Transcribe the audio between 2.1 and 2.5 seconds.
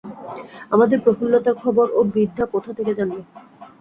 বৃদ্ধ